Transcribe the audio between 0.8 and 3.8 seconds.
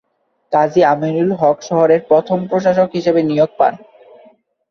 আমিনুল হক শহরের প্রথম প্রশাসক হিসেবে নিয়োগ পান।